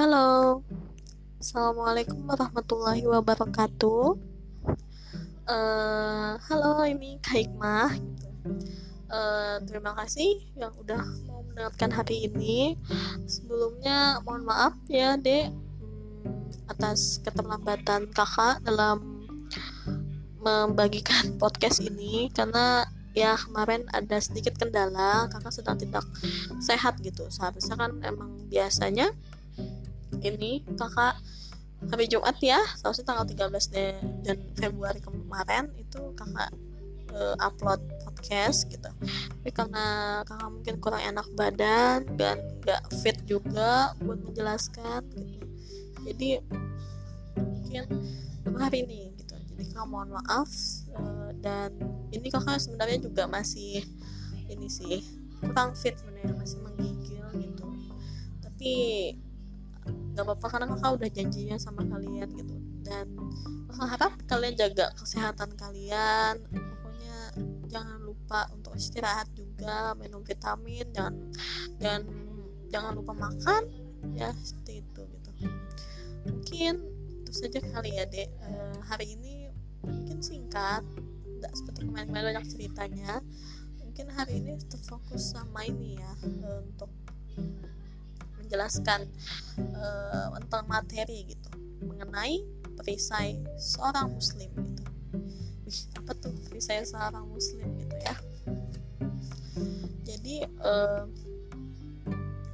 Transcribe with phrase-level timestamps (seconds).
[0.00, 0.64] Halo,
[1.36, 4.16] assalamualaikum warahmatullahi wabarakatuh.
[5.44, 8.00] Uh, halo, ini Kak.
[9.12, 12.80] Uh, terima kasih yang udah mau mendengarkan hari ini.
[13.28, 19.28] Sebelumnya mohon maaf ya, Dek, hmm, atas keterlambatan kakak dalam
[20.40, 26.08] membagikan podcast ini karena ya kemarin ada sedikit kendala kakak sedang tidak
[26.56, 29.12] sehat gitu seharusnya kan emang biasanya
[30.20, 31.16] ini kakak
[31.88, 33.86] hari Jumat ya seharusnya tanggal 13 de
[34.20, 36.52] dan Februari kemarin itu kakak
[37.16, 38.90] uh, upload podcast gitu.
[39.40, 45.46] Tapi karena kakak mungkin kurang enak badan dan gak fit juga buat menjelaskan gitu.
[46.04, 46.28] Jadi
[47.40, 47.84] mungkin
[48.60, 49.34] hari ini gitu.
[49.56, 50.50] Jadi kakak mohon maaf
[51.00, 51.72] uh, dan
[52.12, 53.80] ini kakak sebenarnya juga masih
[54.50, 55.00] ini sih
[55.40, 57.66] kurang fit sebenarnya masih menggigil gitu.
[58.44, 58.74] Tapi
[60.14, 62.56] nggak apa-apa karena kakak udah janjinya sama kalian gitu.
[62.82, 63.06] Dan
[63.80, 66.42] harap kalian jaga kesehatan kalian.
[66.50, 67.18] Pokoknya
[67.70, 71.14] jangan lupa untuk istirahat juga minum vitamin jangan
[71.78, 72.02] jangan
[72.68, 73.62] jangan lupa makan.
[74.16, 75.30] Ya seperti itu gitu.
[76.26, 76.74] Mungkin
[77.24, 78.28] itu saja kali ya dek.
[78.42, 79.48] Uh, hari ini
[79.86, 80.84] mungkin singkat
[81.40, 83.12] tidak seperti kemarin-kemarin banyak ceritanya.
[83.80, 86.12] Mungkin hari ini terfokus sama ini ya
[86.44, 86.90] uh, untuk
[88.50, 89.06] menjelaskan
[89.78, 91.50] uh, tentang materi gitu
[91.86, 92.42] mengenai
[92.74, 94.82] perisai seorang muslim gitu.
[95.70, 98.14] Wih, apa tuh perisai seorang muslim gitu ya?
[100.02, 101.06] Jadi uh,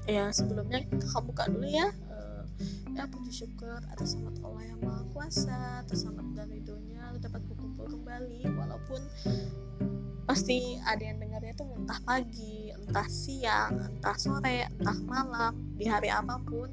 [0.05, 2.44] ya sebelumnya kakak buka dulu ya uh,
[2.92, 7.86] ya puji syukur atas rahmat Allah yang maha kuasa atas rahmat dan ridhonya dapat berkumpul
[7.89, 9.00] kembali walaupun
[10.27, 16.11] pasti ada yang dengarnya tuh entah pagi entah siang entah sore entah malam di hari
[16.11, 16.69] apa pun.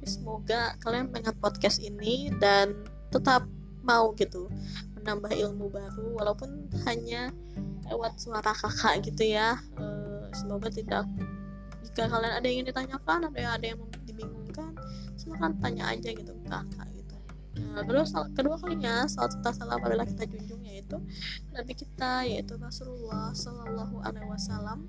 [0.00, 2.72] Semoga kalian mendengar podcast ini dan
[3.12, 3.44] tetap
[3.84, 4.48] mau gitu
[4.96, 7.28] menambah ilmu baru walaupun hanya
[7.88, 9.60] lewat suara kakak gitu ya.
[10.32, 11.04] Semoga tidak.
[11.84, 14.72] Jika kalian ada yang ingin ditanyakan ada yang ada yang dibingungkan
[15.20, 16.88] silahkan tanya aja gitu kakak
[17.74, 20.96] nah, kedua kedua kalinya saat kita salah adalah kita junjung yaitu
[21.52, 24.88] nabi kita yaitu Rasulullah Shallallahu Alaihi Wasallam.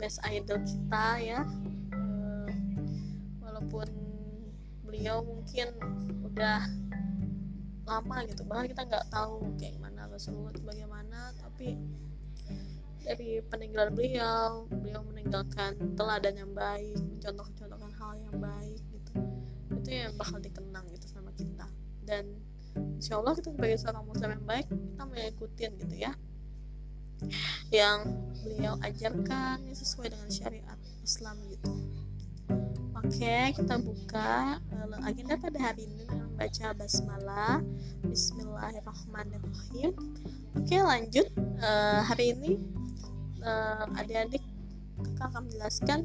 [0.00, 1.40] Best idol kita ya.
[3.38, 3.86] Walaupun
[4.82, 5.70] beliau mungkin
[6.26, 6.66] udah
[7.82, 11.76] lama gitu bahkan kita nggak tahu kayak mana Rasulullah itu bagaimana tapi
[13.02, 19.12] dari peninggalan beliau beliau meninggalkan teladan yang baik mencontoh-contohkan hal yang baik gitu.
[19.74, 21.01] Itu yang bakal dikenang gitu
[21.36, 21.66] kita
[22.06, 22.24] dan
[22.98, 26.12] insya Allah kita sebagai seorang muslim yang baik kita mengikuti gitu ya.
[27.70, 27.98] Yang
[28.42, 31.70] beliau ajarkan sesuai dengan syariat Islam gitu.
[33.02, 34.58] Oke kita buka
[35.02, 37.58] agenda pada hari ini dengan membaca basmalah.
[38.06, 39.90] Bismillahirrahmanirrahim.
[40.58, 41.28] Oke lanjut.
[41.62, 42.58] Uh, hari ini
[43.46, 44.42] uh, adik-adik
[44.98, 45.98] kakak akan menjelaskan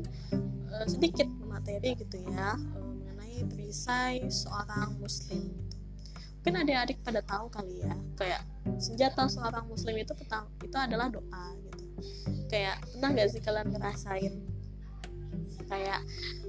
[0.70, 2.58] uh, sedikit materi gitu ya
[3.38, 5.54] mengenai perisai seorang muslim.
[6.42, 8.42] Mungkin adik-adik pada tahu kali ya kayak
[8.80, 11.84] senjata seorang muslim itu petang itu adalah doa gitu.
[12.48, 14.34] Kayak pernah gak sih kalian ngerasain?
[15.68, 16.00] Kayak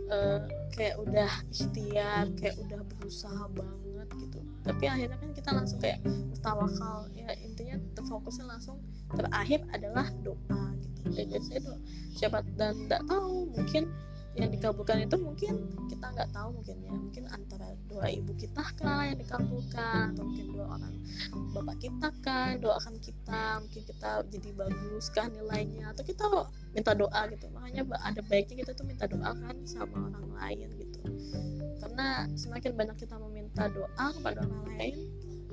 [0.09, 0.39] uh,
[0.73, 4.41] kayak udah ikhtiar kayak udah berusaha banget gitu.
[4.63, 7.11] Tapi akhirnya kan kita langsung kayak bertawakal.
[7.13, 8.79] Ya intinya terfokusnya langsung
[9.13, 11.01] terakhir adalah doa gitu.
[11.11, 11.75] Dan doa
[12.15, 13.91] siapa dan nggak tahu mungkin
[14.39, 15.55] yang dikabulkan itu mungkin
[15.91, 16.93] kita nggak tahu mungkin ya.
[16.95, 20.95] Mungkin antara doa ibu kita kah yang dikabulkan atau mungkin doa orang
[21.53, 26.25] bapak kita kan doakan kita mungkin kita jadi bagus kan nilainya atau kita
[26.73, 27.47] minta doa gitu.
[27.51, 31.01] Makanya ada baiknya kita tuh minta doa kan sama orang lain gitu.
[31.83, 34.97] Karena semakin banyak kita meminta doa kepada orang lain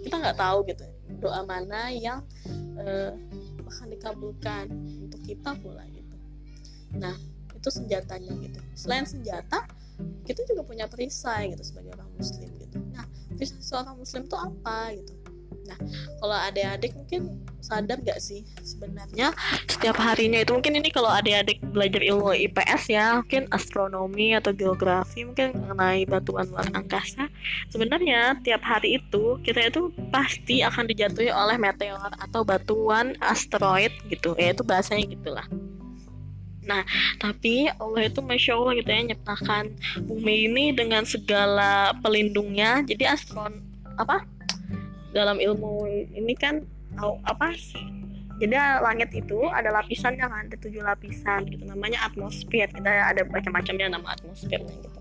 [0.05, 0.85] kita nggak tahu gitu
[1.17, 2.21] doa mana yang
[2.77, 3.11] uh,
[3.65, 4.69] akan dikabulkan
[5.09, 6.15] untuk kita pula gitu.
[7.01, 7.17] Nah
[7.65, 8.61] itu senjatanya gitu.
[8.77, 9.65] Selain senjata
[10.29, 12.77] kita juga punya perisai gitu sebagai orang muslim gitu.
[12.93, 15.13] Nah perisai seorang muslim itu apa gitu?
[15.65, 15.77] Nah
[16.21, 19.33] kalau adik-adik mungkin sadar gak sih sebenarnya
[19.65, 20.53] setiap harinya itu?
[20.53, 26.45] Mungkin ini kalau adik-adik belajar ilmu IPS ya mungkin astronomi atau geografi mungkin mengenai batuan
[26.53, 27.25] luar angkasa
[27.73, 34.37] sebenarnya tiap hari itu kita itu pasti akan dijatuhi oleh meteor atau batuan asteroid gitu
[34.37, 35.49] ya itu bahasanya gitulah
[36.65, 36.81] Nah,
[37.21, 39.63] tapi Allah itu masya Allah gitu ya nyiptakan
[40.09, 42.81] bumi ini dengan segala pelindungnya.
[42.83, 43.61] Jadi astron
[44.01, 44.25] apa
[45.13, 46.65] dalam ilmu ini kan
[47.29, 47.53] apa?
[48.35, 48.51] Jadi
[48.83, 51.63] langit itu ada lapisannya kan, ada tujuh lapisan gitu.
[51.63, 52.67] Namanya atmosfer.
[52.67, 54.99] Kita ada macam-macamnya nama atmosfernya gitu.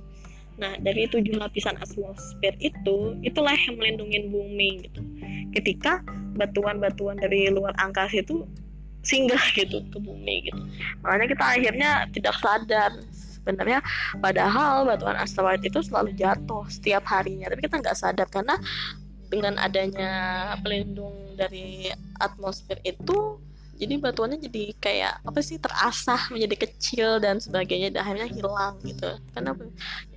[0.54, 5.02] Nah, dari tujuh lapisan atmosfer itu, itulah yang melindungi bumi gitu.
[5.50, 6.06] Ketika
[6.38, 8.46] batuan-batuan dari luar angkasa itu
[9.04, 10.60] singgah gitu ke bumi gitu.
[11.04, 12.92] Makanya kita akhirnya tidak sadar
[13.44, 13.84] sebenarnya
[14.24, 18.56] padahal batuan asteroid itu selalu jatuh setiap harinya tapi kita nggak sadar karena
[19.28, 20.12] dengan adanya
[20.64, 21.92] pelindung dari
[22.24, 23.36] atmosfer itu
[23.76, 29.12] jadi batuannya jadi kayak apa sih terasah menjadi kecil dan sebagainya dan akhirnya hilang gitu
[29.36, 29.68] kenapa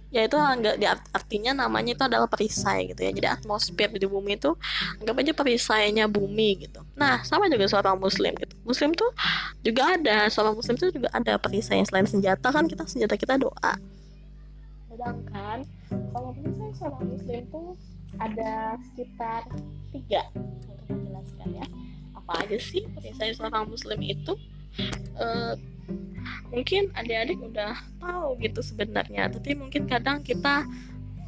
[0.08, 3.12] ya itu enggak artinya namanya itu adalah perisai gitu ya.
[3.12, 4.56] Jadi atmosfer di bumi itu
[5.04, 6.80] anggap aja perisainya bumi gitu.
[6.96, 8.56] Nah sama juga seorang muslim gitu.
[8.64, 9.12] Muslim tuh
[9.62, 12.48] juga ada seorang muslim tuh juga ada perisai selain senjata.
[12.52, 13.74] Kan kita senjata kita doa.
[14.88, 15.68] Sedangkan
[16.16, 17.68] kalau perisai seorang muslim tuh
[18.18, 19.44] ada sekitar
[19.92, 20.24] tiga.
[20.34, 21.68] Untuk menjelaskan ya
[22.16, 24.40] apa aja sih perisai seorang muslim itu?
[25.18, 25.58] Uh,
[26.52, 29.28] mungkin adik-adik udah tahu gitu sebenarnya.
[29.32, 30.64] Tapi mungkin kadang kita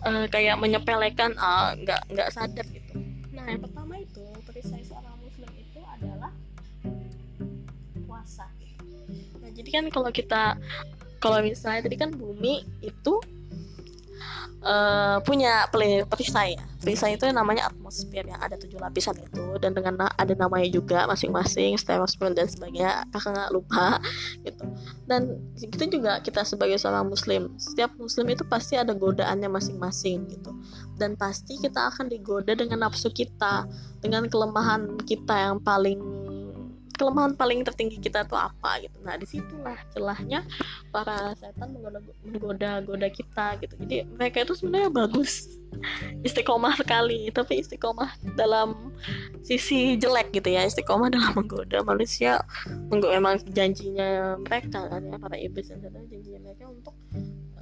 [0.04, 2.94] uh, kayak menyepelekan uh, nggak nggak sadar gitu.
[3.36, 6.32] Nah yang pertama itu perisai seorang muslim itu adalah
[8.08, 8.48] puasa.
[9.44, 10.56] Nah jadi kan kalau kita
[11.20, 13.20] kalau misalnya tadi kan bumi itu
[14.64, 16.56] uh, punya perisai.
[16.56, 16.64] Ya.
[16.80, 19.60] Perisai itu namanya atmosfer yang ada tujuh lapisan itu.
[19.60, 23.04] Dan dengan ada namanya juga masing-masing stratosfer dan sebagainya.
[23.12, 24.00] Kakak nggak lupa
[24.48, 24.64] gitu.
[25.08, 30.52] Dan itu juga kita sebagai seorang muslim setiap muslim itu pasti ada godaannya masing-masing gitu.
[31.00, 33.68] Dan pasti kita akan digoda dengan nafsu kita
[34.00, 36.00] dengan kelemahan kita yang paling
[37.00, 39.00] kelemahan paling tertinggi kita tuh apa gitu.
[39.00, 40.44] Nah di situlah celahnya
[40.92, 41.80] para setan
[42.28, 43.74] menggoda-goda kita gitu.
[43.80, 45.48] Jadi mereka itu sebenarnya bagus.
[46.28, 48.92] Istiqomah sekali tapi istiqomah dalam
[49.48, 50.68] sisi jelek gitu ya.
[50.68, 52.44] Istiqomah dalam menggoda manusia
[52.92, 56.96] menggoda memang janjinya mereka kan ya para iblis dan setan janjinya mereka untuk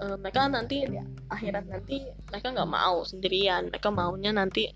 [0.01, 0.97] uh, mereka nanti di
[1.29, 3.69] akhirat nanti mereka nggak mau sendirian.
[3.69, 4.71] Mereka maunya nanti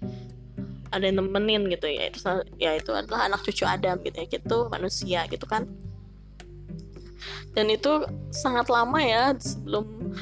[0.92, 2.12] ada yang nemenin gitu ya.
[2.12, 2.20] Itu
[2.60, 4.28] ya itu adalah anak cucu Adam gitu ya.
[4.28, 5.68] Gitu manusia gitu kan.
[7.52, 10.16] Dan itu sangat lama ya sebelum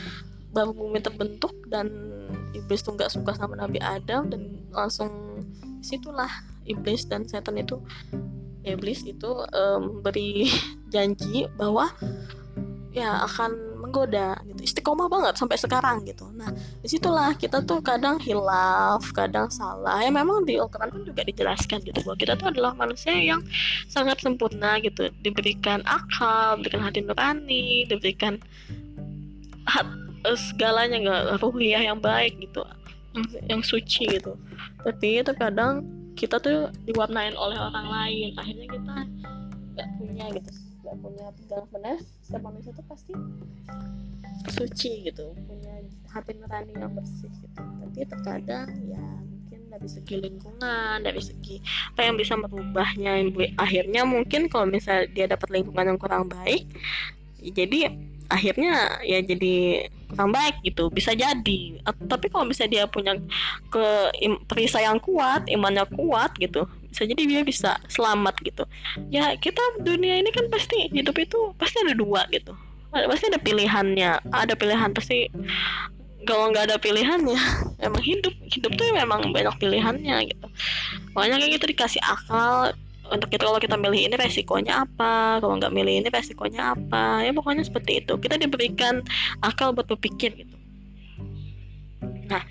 [0.50, 1.90] baru bumi terbentuk dan
[2.58, 5.10] iblis tuh nggak suka sama Nabi Adam dan langsung
[5.80, 6.30] di situlah
[6.66, 7.80] iblis dan setan itu
[8.66, 10.50] iblis itu um, beri
[10.94, 11.90] janji bahwa
[12.92, 14.62] ya akan menggoda gitu.
[14.62, 16.28] Istiqomah banget sampai sekarang gitu.
[16.36, 16.52] Nah
[16.84, 20.04] di situlah kita tuh kadang hilaf kadang salah.
[20.04, 23.40] Ya memang di Al-Quran pun juga dijelaskan gitu bahwa kita tuh adalah manusia yang
[23.88, 25.08] sangat sempurna gitu.
[25.24, 28.38] Diberikan akal diberikan hati nurani diberikan
[29.66, 29.88] hat,
[30.28, 32.68] eh, segalanya nggak ruhiyah yang baik gitu
[33.48, 34.38] yang, suci gitu.
[34.86, 38.30] Tapi itu kadang kita tuh diwarnain oleh orang lain.
[38.38, 38.96] Akhirnya kita
[39.76, 40.59] nggak punya gitu
[40.90, 43.14] nggak punya pegang benar setiap manusia itu pasti
[44.50, 45.38] suci gitu.
[45.46, 47.62] punya hati nurani yang bersih gitu.
[47.62, 51.62] Tapi terkadang ya mungkin dari segi lingkungan dari segi
[51.94, 53.22] apa yang bisa merubahnya
[53.62, 56.66] akhirnya mungkin kalau misalnya dia dapat lingkungan yang kurang baik
[57.38, 57.94] jadi
[58.30, 61.82] akhirnya ya jadi kurang baik gitu bisa jadi.
[61.86, 63.14] Tapi kalau misalnya dia punya
[63.70, 63.86] ke
[64.50, 66.66] perisai yang kuat imannya kuat gitu
[67.00, 67.08] bisa.
[67.08, 68.64] Jadi dia bisa selamat gitu.
[69.08, 72.52] Ya kita dunia ini kan pasti hidup itu pasti ada dua gitu.
[72.92, 74.20] Pasti ada pilihannya.
[74.36, 75.32] Ada pilihan pasti
[76.28, 77.40] kalau nggak ada pilihannya
[77.88, 78.36] emang hidup.
[78.52, 80.48] Hidup tuh memang banyak pilihannya gitu.
[81.16, 82.76] Makanya kayak gitu dikasih akal
[83.10, 87.24] untuk kita kalau kita milih ini resikonya apa kalau nggak milih ini resikonya apa.
[87.24, 88.20] Ya pokoknya seperti itu.
[88.20, 89.00] Kita diberikan
[89.40, 90.56] akal buat berpikir gitu.
[92.30, 92.44] Nah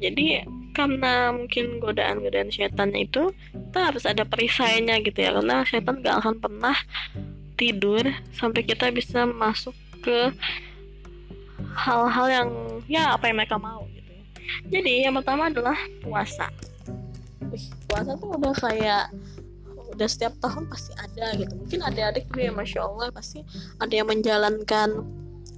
[0.00, 0.46] jadi
[0.76, 3.32] karena mungkin godaan-godaan setan itu
[3.72, 5.32] kita harus ada perisainya gitu ya.
[5.32, 6.76] Karena setan gak akan pernah
[7.56, 8.04] tidur
[8.36, 9.72] sampai kita bisa masuk
[10.04, 10.36] ke
[11.72, 12.48] hal-hal yang
[12.84, 14.12] ya apa yang mereka mau gitu.
[14.68, 16.52] Jadi yang pertama adalah puasa.
[17.88, 19.08] Puasa tuh udah kayak
[19.96, 21.52] udah setiap tahun pasti ada gitu.
[21.56, 23.40] Mungkin adik-adik juga ya masya allah pasti
[23.80, 24.88] ada yang menjalankan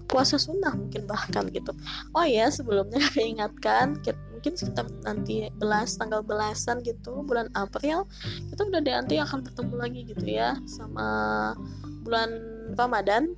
[0.09, 1.71] puasa sunnah mungkin bahkan gitu.
[2.17, 8.07] Oh ya sebelumnya kami ingatkan kita, mungkin sekitar nanti belas tanggal belasan gitu bulan April
[8.49, 11.07] kita udah nanti akan bertemu lagi gitu ya sama
[12.03, 12.31] bulan
[12.75, 13.37] Ramadan.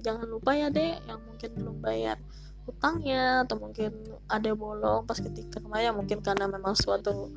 [0.00, 2.16] Jangan lupa ya deh yang mungkin belum bayar
[2.64, 3.90] hutangnya atau mungkin
[4.30, 7.34] ada bolong pas ketika kemarin mungkin karena memang suatu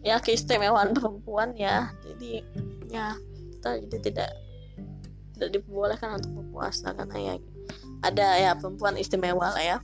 [0.00, 1.92] ya keistimewaan perempuan ya.
[2.02, 2.40] Jadi
[2.88, 3.14] ya
[3.60, 4.30] kita jadi tidak
[5.36, 7.34] tidak diperbolehkan untuk berpuasa karena ya
[8.00, 9.78] ada ya perempuan istimewa lah ya.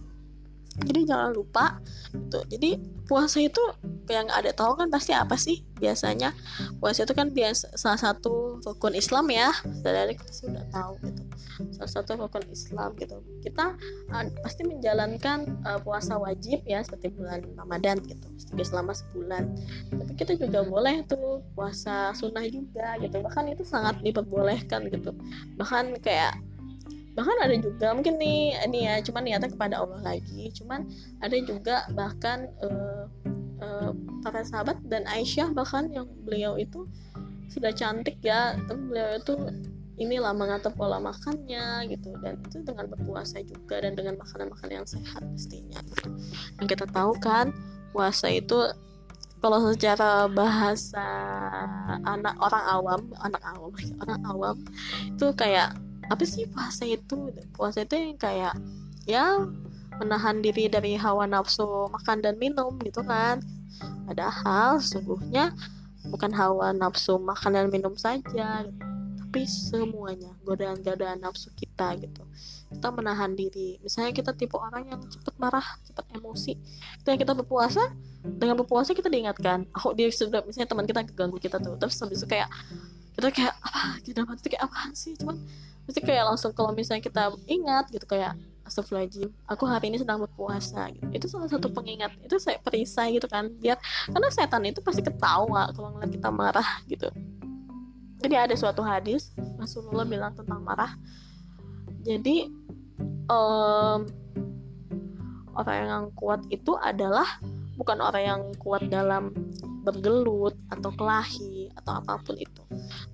[0.76, 1.80] Jadi jangan lupa
[2.12, 3.62] gitu jadi puasa itu
[4.11, 5.62] yang ada tahu kan pasti apa sih?
[5.78, 6.35] Biasanya
[6.82, 9.50] puasa itu kan biasa salah satu rukun Islam ya.
[9.82, 11.23] Dari pasti sudah tahu gitu.
[11.75, 13.23] Salah satu rukun Islam gitu.
[13.42, 13.75] Kita
[14.11, 18.26] uh, pasti menjalankan uh, puasa wajib ya seperti bulan Ramadan gitu.
[18.62, 19.54] Selama sebulan.
[19.90, 23.23] Tapi kita juga boleh tuh puasa sunnah juga gitu.
[23.23, 25.14] Bahkan itu sangat diperbolehkan gitu.
[25.58, 26.38] Bahkan kayak
[27.16, 30.52] bahkan ada juga mungkin nih ini ya cuman niatnya kepada Allah lagi.
[30.52, 30.85] Cuman
[31.25, 33.08] ada juga bahkan uh,
[33.64, 36.85] uh, para sahabat dan Aisyah bahkan yang beliau itu
[37.49, 38.54] sudah cantik ya.
[38.68, 39.35] Tapi beliau itu
[39.96, 42.12] inilah mengatur pola makannya gitu.
[42.20, 45.80] Dan itu dengan berpuasa juga dan dengan makanan-makanan yang sehat pastinya.
[45.80, 46.12] Gitu.
[46.61, 47.49] yang kita tahu kan
[47.96, 48.61] puasa itu
[49.40, 51.06] kalau secara bahasa
[52.04, 53.73] anak orang awam anak awam
[54.04, 54.56] orang awam
[55.12, 58.54] itu kayak apa sih puasa itu puasa itu yang kayak
[59.06, 59.42] ya
[59.98, 63.40] menahan diri dari hawa nafsu makan dan minum gitu kan.
[64.06, 65.52] Padahal sesungguhnya
[66.06, 68.64] bukan hawa nafsu makan dan minum saja
[69.36, 72.22] tapi semuanya godaan-godaan nafsu kita gitu.
[72.72, 73.76] Kita menahan diri.
[73.84, 76.56] Misalnya kita tipe orang yang cepat marah cepat emosi.
[77.02, 81.60] Ketika kita berpuasa dengan berpuasa kita diingatkan aku dia sudah misalnya teman kita ganggu kita
[81.60, 81.76] tuh.
[81.76, 82.48] Terus habis itu kayak
[83.16, 83.82] kita kayak apa?
[84.04, 85.12] Kita dapat kayak apa sih?
[85.20, 85.36] Cuman
[85.87, 88.35] mesti kayak langsung kalau misalnya kita ingat gitu kayak
[88.66, 91.07] Astagfirullahaladzim aku hari ini sedang berpuasa gitu.
[91.14, 93.78] itu salah satu pengingat itu saya perisai gitu kan biar
[94.11, 97.07] karena setan itu pasti ketawa kalau ngeliat kita marah gitu.
[98.26, 100.99] Jadi ada suatu hadis Rasulullah bilang tentang marah.
[102.02, 102.50] Jadi
[103.31, 104.02] um,
[105.55, 107.26] orang yang kuat itu adalah
[107.78, 109.31] bukan orang yang kuat dalam
[109.87, 112.62] bergelut atau kelahi atau apa pun itu.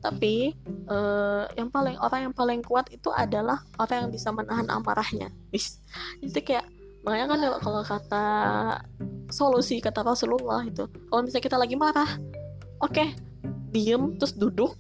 [0.01, 0.57] Tapi
[0.89, 5.29] uh, yang paling orang yang paling kuat itu adalah orang yang bisa menahan amarahnya.
[6.25, 6.65] Itu kayak
[7.05, 8.27] makanya kan kalau kata
[9.29, 12.07] solusi kata Rasulullah itu kalau misalnya kita lagi marah
[12.79, 13.13] oke okay,
[13.69, 14.73] diem terus duduk.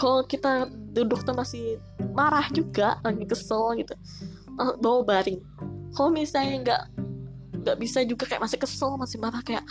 [0.00, 1.76] Kalau kita duduk tuh masih
[2.16, 3.92] marah juga lagi kesel gitu
[4.56, 5.40] bawa baring.
[5.92, 6.82] Kalau misalnya nggak
[7.66, 9.66] nggak bisa juga kayak masih kesel masih marah kayak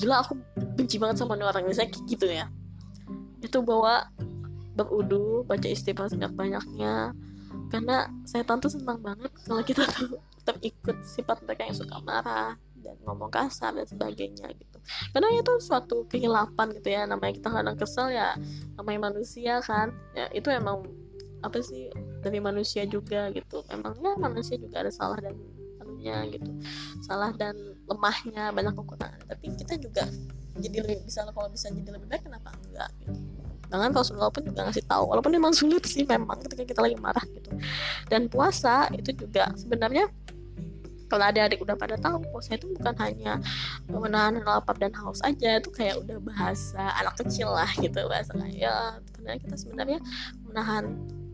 [0.00, 0.40] gila aku
[0.80, 2.48] benci banget sama orang misalnya kayak gitu ya.
[3.44, 4.08] Itu bawa
[4.76, 7.12] berudu baca istighfar sebanyak banyaknya
[7.72, 12.54] karena setan tuh senang banget kalau kita tuh tetap ikut sifat mereka yang suka marah
[12.86, 14.78] dan ngomong kasar dan sebagainya gitu.
[15.10, 18.38] Karena itu suatu kehilapan gitu ya namanya kita kadang kesel ya
[18.78, 19.90] namanya manusia kan.
[20.14, 20.86] Ya itu emang
[21.42, 21.90] apa sih
[22.22, 23.66] dari manusia juga gitu.
[23.74, 25.34] Emangnya manusia juga ada salah dan
[26.30, 26.50] gitu.
[27.02, 27.54] Salah dan
[27.86, 30.04] lemahnya banyak kekurangan tapi kita juga
[30.56, 33.12] jadi lebih bisa kalau bisa jadi lebih baik kenapa enggak gitu.
[33.66, 37.24] Dengan Rasulullah pun juga ngasih tahu walaupun memang sulit sih memang ketika kita lagi marah
[37.34, 37.50] gitu.
[38.06, 40.06] Dan puasa itu juga sebenarnya
[41.06, 43.38] kalau adik-adik udah pada tahu puasa itu bukan hanya
[43.86, 49.02] menahan lapar dan haus aja itu kayak udah bahasa anak kecil lah gitu bahasa kayak
[49.14, 49.98] sebenarnya kita sebenarnya
[50.50, 50.84] menahan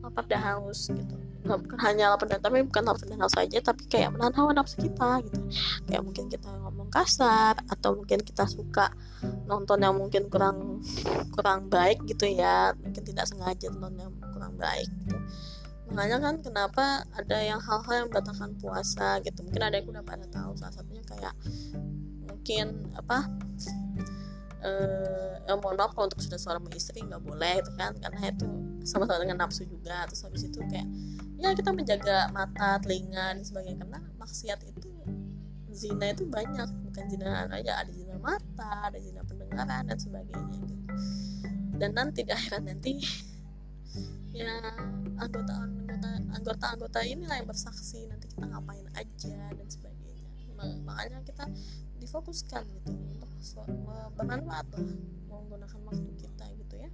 [0.04, 3.58] lapar dan haus gitu nggak bukan hanya lapar dan tapi bukan lapar dan haus saja
[3.58, 5.38] tapi kayak menahan hawa nafsu kita gitu.
[5.90, 8.94] Kayak mungkin kita ngomong kasar atau mungkin kita suka
[9.50, 10.78] nonton yang mungkin kurang
[11.34, 12.70] kurang baik gitu ya.
[12.78, 15.18] Mungkin tidak sengaja nonton yang kurang baik gitu.
[15.92, 19.42] Makanya kan kenapa ada yang hal-hal yang membatalkan puasa gitu.
[19.42, 21.34] Mungkin ada yang udah pada tahu salah satunya kayak
[22.22, 23.28] mungkin apa
[24.62, 27.92] eh, ya mohon maaf kalau untuk sudah suami istri nggak boleh itu kan.
[27.98, 28.46] Karena itu
[28.84, 30.06] sama-sama dengan nafsu juga.
[30.10, 30.88] Terus habis itu kayak
[31.38, 33.78] ya kita menjaga mata telinga dan sebagainya.
[33.84, 34.90] Karena maksiat itu
[35.72, 36.68] zina itu banyak.
[36.90, 40.74] Bukan zina aja ada zina mata ada zina pendengaran dan sebagainya gitu.
[41.80, 42.92] Dan nanti di akhirat nanti
[44.38, 44.52] ya
[45.18, 50.30] anggota anggota anggota anggota inilah yang bersaksi nanti kita ngapain aja dan sebagainya.
[50.86, 51.44] Makanya kita
[51.98, 53.30] difokuskan gitu untuk
[54.18, 54.82] bermanfaat lah
[55.26, 56.90] menggunakan waktu kita gitu ya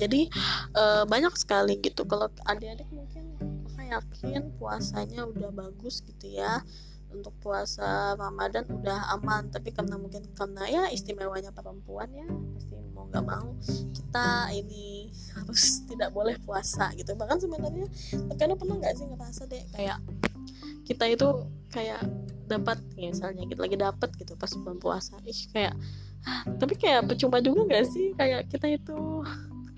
[0.00, 0.28] jadi
[0.74, 2.04] e, banyak sekali gitu.
[2.08, 3.36] Kalau adik-adik mungkin
[3.72, 6.60] saya yakin puasanya udah bagus gitu ya.
[7.10, 9.50] Untuk puasa Ramadan udah aman.
[9.50, 13.50] Tapi karena mungkin karena ya istimewanya perempuan ya pasti mau nggak mau
[13.96, 17.12] kita ini harus tidak boleh puasa gitu.
[17.18, 17.86] Bahkan sebenarnya
[18.38, 19.98] karena pernah nggak sih ngerasa deh kayak
[20.86, 21.28] kita itu
[21.70, 22.02] kayak
[22.50, 25.14] dapat misalnya kita lagi dapat gitu pas bulan puasa.
[25.22, 25.74] Ih kayak
[26.60, 28.12] tapi kayak percuma juga gak sih?
[28.12, 29.24] Kayak kita itu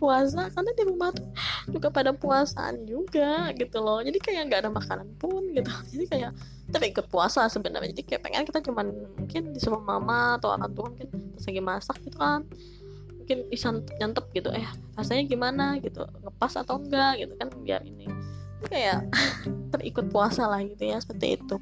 [0.02, 1.30] puasa karena di rumah tuh
[1.71, 4.02] juga pada puasaan juga gitu loh.
[4.02, 5.71] Jadi kayak nggak ada makanan pun gitu.
[5.94, 6.30] Jadi kayak
[6.66, 7.94] kita ikut puasa sebenarnya.
[7.94, 11.97] Jadi kayak pengen kita cuman mungkin disuruh mama atau orang tua mungkin pas lagi masak
[12.02, 12.42] gitu kan
[13.23, 13.71] mungkin bisa
[14.02, 14.50] nyantep gitu.
[14.50, 14.66] Eh
[14.99, 18.11] rasanya gimana gitu ngepas atau enggak gitu kan biar ini.
[18.66, 19.06] Kayak
[19.78, 21.56] terikut puasa lah gitu ya seperti itu.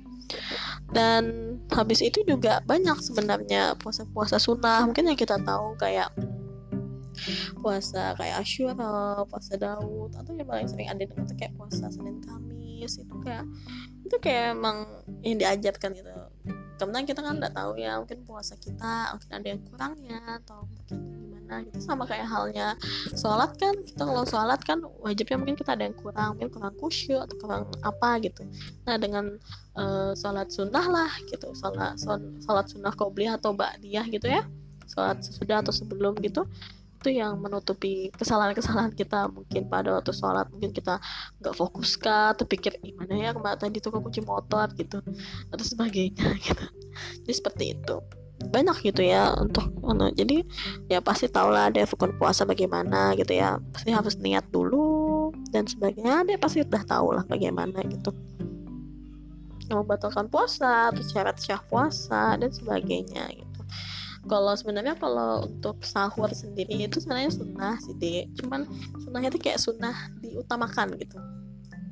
[0.91, 4.89] Dan habis itu juga banyak sebenarnya puasa-puasa sunnah.
[4.89, 6.11] Mungkin yang kita tahu kayak
[7.61, 12.97] puasa kayak Asyura, puasa Daud atau yang paling sering ada dengar kayak puasa Senin Kamis
[12.97, 13.45] itu kayak
[14.07, 14.89] itu kayak emang
[15.23, 16.11] yang diajarkan gitu.
[16.81, 20.97] Karena kita kan nggak tahu ya mungkin puasa kita mungkin ada yang kurangnya atau mungkin
[21.13, 21.77] gimana gitu.
[21.85, 22.73] Sama kayak halnya
[23.13, 27.21] sholat kan kita kalau sholat kan wajibnya mungkin kita ada yang kurang mungkin kurang khusyuk
[27.29, 28.49] atau kurang apa gitu.
[28.89, 29.37] Nah dengan
[29.77, 32.01] uh, sholat sunnah lah gitu sholat
[32.41, 34.43] sholat sunnah qobliyah atau ba'diyah gitu ya
[34.91, 36.49] sholat sesudah atau sebelum gitu
[37.01, 40.53] itu yang menutupi kesalahan-kesalahan kita mungkin pada waktu sholat.
[40.53, 41.01] Mungkin kita
[41.41, 42.37] nggak fokus kah?
[42.37, 45.01] Terpikir gimana ya kemarin tadi tuh kunci motor gitu.
[45.49, 46.65] Atau sebagainya gitu.
[47.25, 47.97] Jadi seperti itu.
[48.41, 49.69] Banyak gitu ya untuk
[50.17, 50.45] jadi
[50.89, 53.57] ya pasti tau lah ada rukun puasa bagaimana gitu ya.
[53.73, 56.29] Pasti harus niat dulu dan sebagainya.
[56.29, 58.13] Dia pasti udah tahu lah bagaimana gitu.
[59.73, 63.50] Membatalkan puasa atau syarat-syarat puasa dan sebagainya gitu
[64.29, 68.69] kalau sebenarnya kalau untuk sahur sendiri itu sebenarnya sunnah sih deh cuman
[69.01, 71.17] sunnahnya itu kayak sunnah diutamakan gitu.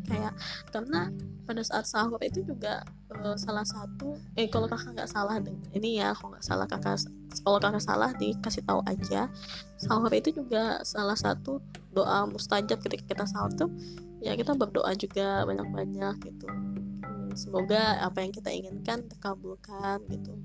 [0.08, 0.32] Kayak
[0.73, 1.12] karena
[1.44, 5.40] pada saat sahur itu juga uh, salah satu eh kalau kakak nggak salah
[5.73, 7.00] ini ya kalau nggak salah kakak
[7.44, 9.32] kalau kakak salah dikasih tahu aja.
[9.80, 11.64] Sahur itu juga salah satu
[11.97, 13.73] doa mustajab ketika kita sahur tuh
[14.20, 16.47] ya kita berdoa juga banyak-banyak gitu.
[16.49, 20.37] Hmm, semoga apa yang kita inginkan terkabulkan gitu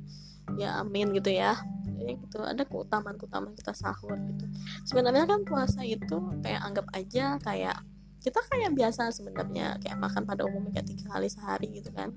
[0.57, 1.57] ya amin gitu ya.
[2.03, 2.39] Ya gitu.
[2.43, 4.45] Ada keutamaan keutamaan kita sahur gitu.
[4.87, 7.77] Sebenarnya kan puasa itu kayak anggap aja kayak
[8.23, 12.15] kita kayak biasa sebenarnya kayak makan pada umumnya kayak tiga kali sehari gitu kan.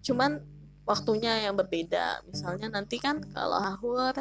[0.00, 0.40] Cuman
[0.86, 2.24] waktunya yang berbeda.
[2.30, 4.14] Misalnya nanti kan kalau sahur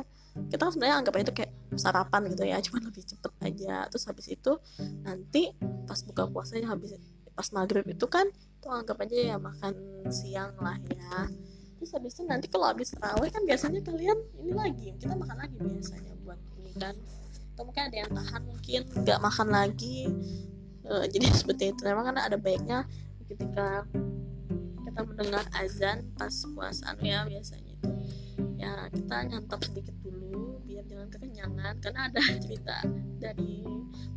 [0.52, 3.76] kita kan sebenarnya anggap itu kayak sarapan gitu ya cuman lebih cepet aja.
[3.88, 4.52] Terus habis itu
[5.04, 5.56] nanti
[5.88, 6.98] pas buka puasanya habis
[7.36, 8.28] pas maghrib itu kan
[8.64, 9.76] tuh anggap aja ya makan
[10.08, 11.28] siang lah ya
[11.86, 15.54] terus habis itu nanti kalau habis terawih kan biasanya kalian ini lagi kita makan lagi
[15.62, 16.98] biasanya buat ini kan.
[17.54, 20.10] Atau mungkin ada yang tahan mungkin nggak makan lagi.
[20.82, 21.82] Uh, jadi seperti itu.
[21.86, 22.90] Memang kan ada baiknya
[23.30, 23.86] ketika
[24.82, 27.90] kita mendengar azan pas puasa ya biasanya itu.
[28.58, 31.74] Ya kita nyantap sedikit dulu biar jangan kekenyangan.
[31.86, 32.82] Karena ada cerita
[33.22, 33.62] dari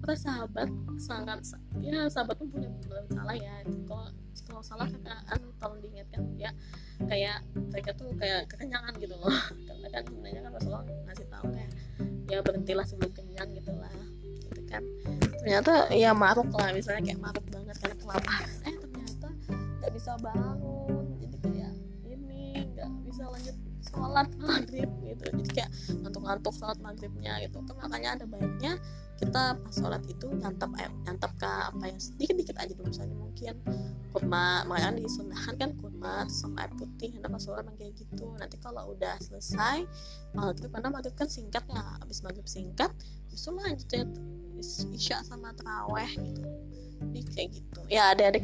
[0.01, 1.45] para sahabat sangat
[1.85, 2.73] ya sahabat pun punya
[3.13, 3.61] salah ya.
[3.85, 4.09] Kalau
[4.49, 6.49] kalau salah kakak anu tolong diingatkan ya
[7.07, 9.31] kayak mereka tuh kayak kekenyangan gitu loh.
[9.69, 11.71] Karena kan sebenarnya kan Rasulullah ngasih tahu kayak
[12.29, 13.95] ya berhentilah sebelum kenyang gitu lah.
[14.49, 14.83] Gitu kan.
[15.45, 16.75] Ternyata ya maruk lah.
[16.75, 19.29] Misalnya kayak maruk banget karena kelaparan eh ternyata
[19.79, 21.05] nggak bisa bangun.
[21.23, 21.73] Jadi kayak
[22.09, 22.43] ini
[22.75, 25.23] nggak bisa lanjut sholat maghrib gitu.
[25.31, 25.71] Jadi kayak
[26.03, 27.63] ngantuk-ngantuk sholat maghribnya gitu.
[27.63, 28.73] Kan makanya ada baiknya
[29.19, 33.17] kita pas sholat itu nyantap air nyantap ke apa yang sedikit dikit aja dulu misalnya.
[33.19, 33.55] Mungkin
[34.09, 37.15] kurma makanya disunahkan kan kurma sama air putih.
[37.19, 38.27] Nah pas sholat kayak gitu.
[38.39, 39.87] Nanti kalau udah selesai
[40.35, 42.91] maghrib karena maghrib kan singkat ya habis maghrib singkat
[43.31, 44.05] justru lanjut ya
[44.95, 46.43] isya sama teraweh gitu.
[46.99, 47.81] Jadi kayak gitu.
[47.87, 48.43] Ya adik-adik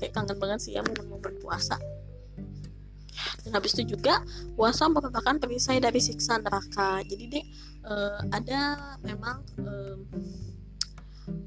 [0.00, 1.76] kayak kangen banget sih ya momen-momen puasa
[3.44, 4.22] dan habis itu juga
[4.54, 7.00] puasa merupakan perisai dari siksa neraka.
[7.06, 7.44] Jadi deh
[7.86, 9.96] uh, ada memang uh,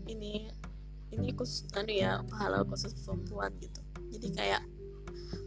[0.09, 0.49] ini
[1.13, 3.79] ini khusus anu ya pahala khusus perempuan gitu.
[4.13, 4.61] Jadi kayak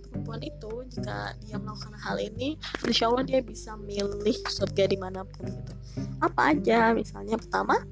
[0.06, 2.54] perempuan itu jika dia melakukan hal ini
[2.86, 5.72] insya Allah dia bisa milih surga di mana pun gitu.
[6.22, 7.82] Apa aja misalnya pertama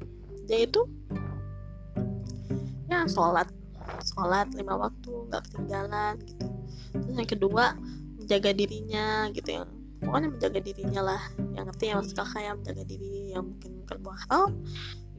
[0.47, 0.87] dia itu
[2.87, 3.51] ya sholat.
[4.05, 6.47] Sholat lima waktu nggak ketinggalan gitu.
[6.95, 7.65] Terus yang kedua
[8.25, 9.63] menjaga dirinya gitu ya.
[10.01, 11.23] Pokoknya menjaga dirinya lah.
[11.53, 14.51] Yang ngerti ya mas kakak yang menjaga diri yang mungkin buah haram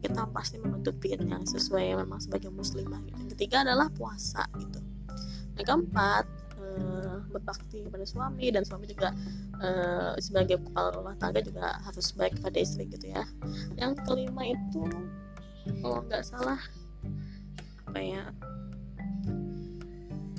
[0.06, 3.18] kita pasti menutupi yang sesuai memang sebagai muslimah gitu.
[3.18, 4.80] yang ketiga adalah puasa gitu.
[5.58, 6.26] Yang keempat
[6.62, 9.10] uh, berbakti kepada suami dan suami juga
[9.66, 13.26] uh, sebagai kepala rumah tangga juga harus baik kepada istri gitu ya.
[13.82, 14.86] Yang kelima itu
[15.82, 16.62] kalau nggak salah
[17.90, 18.24] apa ya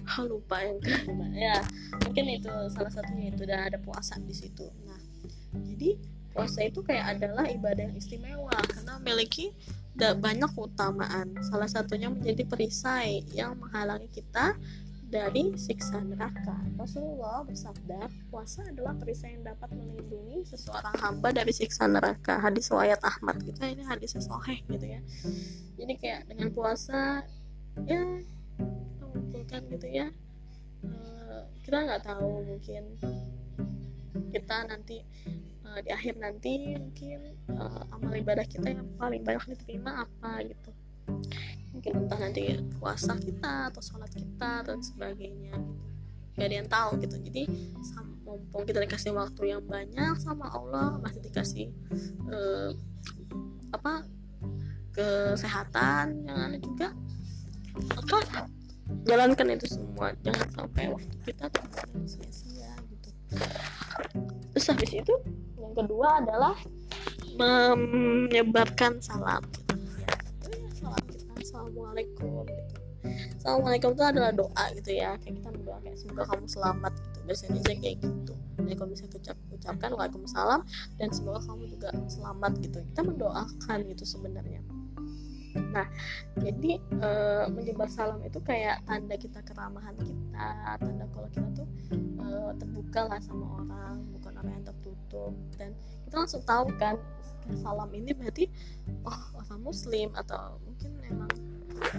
[0.19, 1.59] oh, lupa yang kedua ya
[2.07, 5.01] mungkin itu salah satunya itu udah ada puasa di situ nah
[5.75, 5.99] jadi
[6.37, 9.57] puasa itu kayak adalah ibadah yang istimewa karena memiliki
[9.97, 14.53] banyak keutamaan salah satunya menjadi perisai yang menghalangi kita
[15.07, 16.59] dari siksa neraka.
[16.75, 22.43] Rasulullah bersabda, puasa adalah perisai yang dapat melindungi seseorang hamba dari siksa neraka.
[22.43, 23.59] Hadis riwayat Ahmad gitu.
[23.63, 25.01] Ini hadis sahih gitu ya.
[25.79, 27.23] Jadi kayak dengan puasa
[27.87, 28.03] ya
[29.17, 30.07] mengumpulkan gitu ya.
[30.85, 32.83] Uh, kita nggak tahu mungkin
[34.31, 35.03] kita nanti
[35.65, 40.71] uh, di akhir nanti mungkin uh, amal ibadah kita yang paling banyak diterima apa gitu.
[41.73, 45.85] Mungkin entah nanti puasa kita atau sholat kita dan sebagainya gitu.
[46.37, 47.17] Gak ada yang tahu gitu.
[47.17, 47.43] Jadi
[48.27, 51.71] mumpung kita dikasih waktu yang banyak sama Allah masih dikasih
[52.29, 52.75] uh,
[53.71, 54.03] apa
[54.91, 56.89] kesehatan jangan juga
[57.95, 58.51] apa
[59.07, 63.11] jalankan itu semua jangan sampai waktu kita terbuang sia-sia gitu.
[64.55, 65.15] Terus habis itu
[65.59, 66.57] yang kedua adalah
[67.37, 69.43] menyebarkan salam.
[70.79, 72.75] Salam kita assalamualaikum gitu.
[73.39, 75.15] Assalamualaikum itu adalah doa gitu ya.
[75.23, 77.19] Kayak kita berdoa kayak semoga kamu selamat gitu.
[77.27, 78.35] Biasanya aja kayak gitu.
[78.57, 80.61] Jadi kalau misalnya ucap, ucapkan waalaikumsalam
[80.99, 82.79] dan semoga kamu juga selamat gitu.
[82.83, 84.61] Kita mendoakan gitu sebenarnya
[85.73, 85.87] Nah,
[86.41, 87.11] jadi e,
[87.53, 90.47] menyebar salam itu kayak tanda kita keramahan kita,
[90.81, 92.27] tanda kalau kita tuh e,
[92.61, 95.33] terbuka lah sama orang, bukan orang yang tertutup.
[95.57, 95.77] Dan
[96.09, 96.97] kita langsung tahu kan
[97.55, 98.51] salam ini berarti
[99.07, 101.31] oh orang muslim atau mungkin memang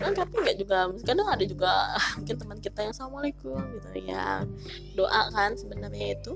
[0.02, 1.72] kan tapi nggak juga kadang ada juga
[2.20, 4.44] mungkin teman kita yang assalamualaikum gitu ya
[4.98, 6.36] doa kan sebenarnya itu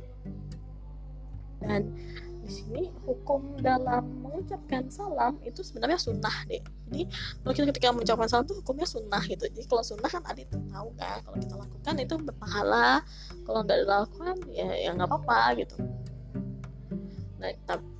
[1.62, 1.92] dan
[2.41, 6.62] di sini hukum dalam mengucapkan salam itu sebenarnya sunnah deh.
[6.89, 7.04] Jadi
[7.45, 9.45] kalau ketika mengucapkan salam itu hukumnya sunnah gitu.
[9.45, 12.89] Jadi kalau sunnah kan ada tahu kan kalau kita lakukan itu berpahala.
[13.45, 15.75] Kalau nggak dilakukan ya ya nggak apa-apa gitu.
[17.38, 17.49] Nah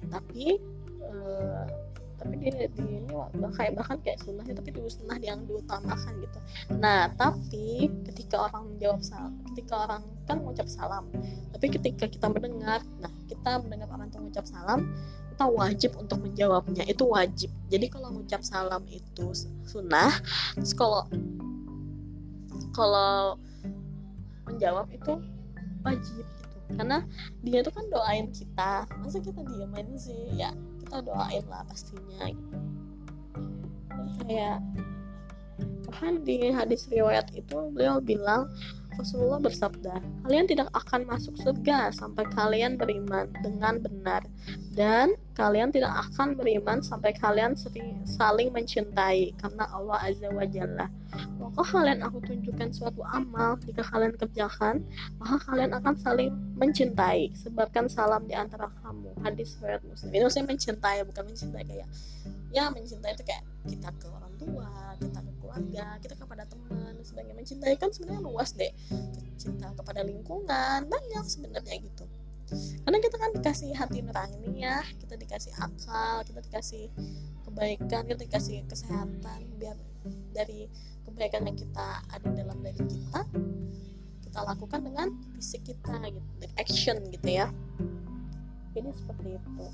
[0.10, 0.58] tapi
[1.06, 1.66] uh,
[2.22, 3.10] tapi di, di ini
[3.58, 6.40] kayak bahkan kayak sunnah tapi itu sunnah yang diutamakan gitu.
[6.78, 11.10] Nah tapi ketika orang menjawab salam ketika orang kan mengucap salam
[11.50, 14.94] tapi ketika kita mendengar nah kita mendengar orang mengucap salam
[15.34, 17.50] kita wajib untuk menjawabnya itu wajib.
[17.74, 19.26] Jadi kalau mengucap salam itu
[19.66, 20.14] sunnah
[20.54, 21.10] terus kalau
[22.78, 23.42] kalau
[24.46, 25.18] menjawab itu
[25.82, 26.58] wajib gitu.
[26.78, 27.04] Karena
[27.42, 30.38] dia itu kan doain kita masa kita diamin sih?
[30.38, 30.54] Ya
[30.92, 32.28] kita doain lah pastinya.
[32.28, 32.60] Gitu
[34.28, 34.60] kayak
[35.88, 38.48] bahkan di hadis riwayat itu beliau bilang
[39.00, 44.20] Rasulullah bersabda, kalian tidak akan masuk surga sampai kalian beriman dengan benar
[44.76, 47.56] dan kalian tidak akan beriman sampai kalian
[48.04, 50.88] saling mencintai karena Allah Azza wa Jalla.
[51.40, 54.84] Maka kalian aku tunjukkan suatu amal jika kalian kerjakan,
[55.20, 57.32] maka kalian akan saling mencintai.
[57.36, 59.12] Sebarkan salam di antara kamu.
[59.24, 60.12] Hadis riwayat Muslim.
[60.12, 61.88] Ini saya mencintai bukan mencintai kayak
[62.52, 67.34] ya mencintai itu kayak kita ke orang tua, kita ke keluarga, kita kepada teman, sebagai
[67.36, 68.72] mencintai kan sebenarnya luas deh.
[69.40, 72.06] Cinta kepada lingkungan banyak sebenarnya gitu
[72.84, 76.92] karena kita kan dikasih hati nurani ya kita dikasih akal kita dikasih
[77.48, 79.76] kebaikan kita dikasih kesehatan biar
[80.36, 80.68] dari
[81.08, 83.22] kebaikan yang kita ada dalam diri kita
[84.32, 87.52] kita lakukan dengan fisik kita gitu action gitu ya.
[88.72, 89.66] Jadi seperti itu.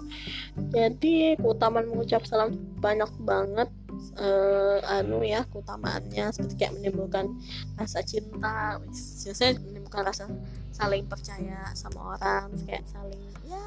[0.73, 3.69] Jadi keutamaan mengucap salam banyak banget
[4.19, 7.33] uh, anu ya keutamaannya seperti kayak menimbulkan
[7.77, 8.81] rasa cinta
[9.25, 10.23] biasanya menimbulkan rasa
[10.71, 13.17] saling percaya sama orang kayak saling
[13.49, 13.65] ya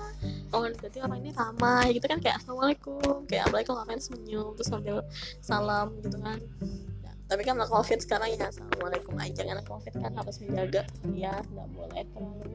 [0.54, 4.68] oh berarti orang ini ramah gitu kan kayak assalamualaikum kayak apalagi kalau orang senyum terus
[4.70, 5.02] sambil
[5.42, 6.38] salam gitu kan.
[7.02, 10.82] Ya, tapi kan covid sekarang ya assalamualaikum aja karena covid kan harus menjaga
[11.14, 12.54] ya nggak boleh terlalu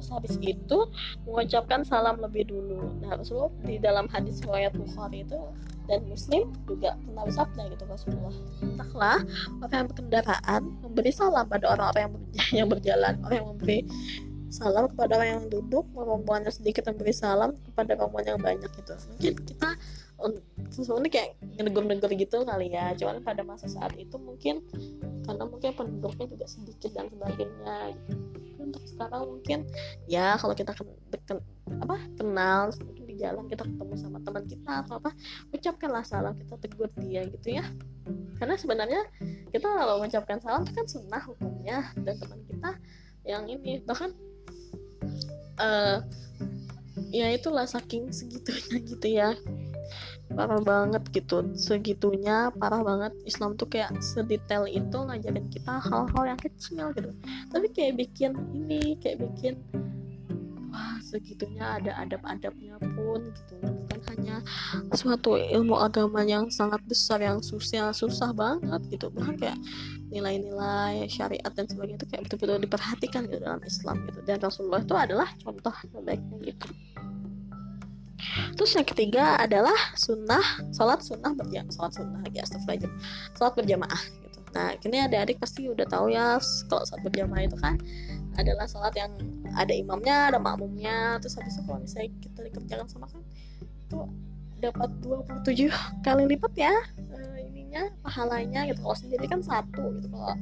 [0.00, 0.78] terus habis itu
[1.28, 2.88] mengucapkan salam lebih dulu.
[3.04, 5.36] Nah Rasulullah di dalam hadis riwayat Bukhari itu
[5.84, 8.34] dan Muslim juga pernah bersabda gitu Rasulullah.
[8.64, 9.18] Entahlah
[9.60, 12.14] orang yang berkendaraan memberi salam pada orang-orang yang,
[12.64, 13.14] yang berjalan.
[13.20, 13.78] Orang yang memberi
[14.50, 18.96] salam kepada orang yang duduk rombongannya sedikit memberi salam kepada rombongan yang banyak gitu.
[19.14, 19.70] Mungkin kita
[20.74, 22.96] sebenarnya kayak negur-negur gitu kali ya.
[22.96, 24.64] Cuman pada masa saat itu mungkin
[25.26, 27.94] karena mungkin penduduknya juga sedikit dan sebagainya
[28.60, 29.58] untuk sekarang mungkin
[30.06, 31.38] ya kalau kita ken, deken,
[31.80, 32.70] apa kenal
[33.00, 35.10] di jalan kita ketemu sama teman kita atau apa
[35.50, 37.64] ucapkanlah salam kita tegur dia gitu ya.
[38.36, 39.00] Karena sebenarnya
[39.52, 42.70] kita kalau mengucapkan salam itu kan sunnah hukumnya dan teman kita
[43.24, 43.84] yang ini.
[43.84, 44.10] Bahkan
[45.60, 45.98] uh,
[47.10, 49.34] ya itulah saking segitunya gitu ya
[50.34, 51.42] parah banget gitu.
[51.58, 53.12] Segitunya parah banget.
[53.26, 57.10] Islam tuh kayak sedetail itu ngajarin kita hal-hal yang kecil gitu.
[57.50, 59.58] Tapi kayak bikin ini kayak bikin
[60.70, 63.54] wah segitunya ada adab-adabnya pun gitu.
[63.58, 64.36] Bukan hanya
[64.94, 69.10] suatu ilmu agama yang sangat besar yang susah susah banget gitu.
[69.10, 69.58] Bahkan kayak
[70.10, 74.20] nilai-nilai syariat dan sebagainya itu kayak betul-betul diperhatikan gitu dalam Islam gitu.
[74.22, 76.70] Dan Rasulullah itu adalah contoh terbaiknya gitu
[78.56, 80.42] Terus yang ketiga adalah sunnah
[80.74, 82.92] sholat sunnah berjamaah sholat sunnah lagi astagfirullahaladzim.
[83.36, 84.38] Sholat berjamaah gitu.
[84.54, 87.74] Nah ini adik-adik pasti udah tahu ya kalau sholat berjamaah itu kan
[88.38, 89.12] adalah sholat yang
[89.58, 93.22] ada imamnya ada makmumnya terus habis itu kalau misalnya kita dikerjakan sama kan
[93.58, 94.00] itu
[94.60, 95.72] dapat 27
[96.04, 96.74] kali lipat ya
[97.10, 98.80] uh, ininya pahalanya gitu.
[98.84, 100.36] Kalau sendiri kan satu gitu kalau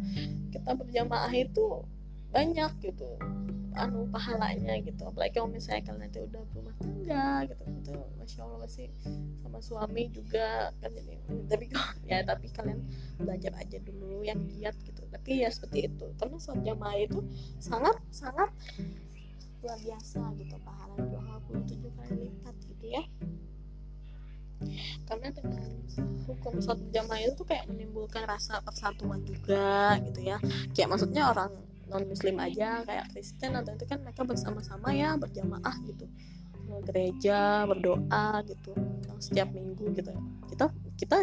[0.52, 1.86] kita berjamaah itu
[2.28, 3.08] banyak gitu
[3.78, 5.06] anu pahalanya gitu.
[5.06, 8.84] Apalagi kalau misalnya kalian nanti udah berumah tangga gitu itu masya allah pasti
[9.40, 11.14] sama suami juga kan jadi
[11.46, 11.64] tapi
[12.10, 12.80] ya tapi kalian
[13.16, 15.02] belajar aja dulu yang giat gitu.
[15.08, 16.06] Tapi ya seperti itu.
[16.18, 17.20] Karena sholat jamaah itu
[17.62, 18.50] sangat sangat
[19.58, 20.96] luar biasa gitu pahala
[21.50, 23.02] 27 kali lipat gitu ya.
[25.06, 25.70] Karena dengan
[26.26, 30.36] hukum sholat berjamaah itu kayak menimbulkan rasa persatuan juga gitu ya.
[30.74, 35.76] Kayak maksudnya orang non muslim aja kayak Kristen atau itu kan mereka bersama-sama ya berjamaah
[35.88, 36.06] gitu.
[36.68, 38.76] Ke gereja berdoa gitu
[39.18, 40.12] setiap minggu gitu.
[40.52, 41.16] Kita kita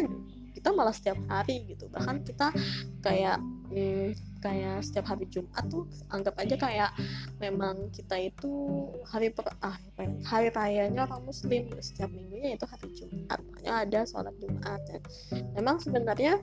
[0.56, 1.86] kita malah setiap hari gitu.
[1.92, 2.50] Bahkan kita
[3.04, 3.38] kayak
[3.70, 6.90] hmm, kayak setiap hari Jumat tuh anggap aja kayak
[7.38, 8.50] memang kita itu
[9.06, 11.70] hari per ah ya, hari rayanya orang Muslim.
[11.78, 13.38] Setiap minggunya itu hari Jumat.
[13.38, 14.80] Makanya ada sholat Jumat.
[14.90, 15.00] Dan
[15.54, 16.42] memang sebenarnya